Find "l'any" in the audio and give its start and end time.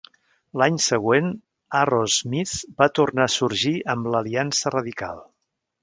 0.61-0.79